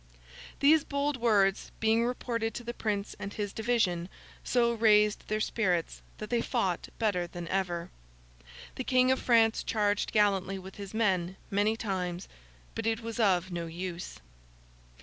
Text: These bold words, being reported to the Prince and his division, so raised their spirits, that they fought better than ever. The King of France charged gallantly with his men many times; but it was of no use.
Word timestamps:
These 0.61 0.83
bold 0.83 1.17
words, 1.17 1.71
being 1.79 2.03
reported 2.03 2.55
to 2.55 2.63
the 2.63 2.73
Prince 2.73 3.15
and 3.19 3.31
his 3.31 3.53
division, 3.53 4.09
so 4.43 4.73
raised 4.73 5.27
their 5.27 5.39
spirits, 5.39 6.01
that 6.17 6.31
they 6.31 6.41
fought 6.41 6.87
better 6.97 7.27
than 7.27 7.47
ever. 7.49 7.91
The 8.77 8.83
King 8.83 9.11
of 9.11 9.19
France 9.21 9.61
charged 9.63 10.11
gallantly 10.11 10.57
with 10.57 10.77
his 10.77 10.95
men 10.95 11.37
many 11.51 11.77
times; 11.77 12.27
but 12.73 12.87
it 12.87 13.01
was 13.01 13.19
of 13.19 13.51
no 13.51 13.67
use. 13.67 14.19